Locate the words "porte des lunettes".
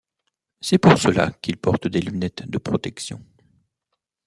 1.57-2.49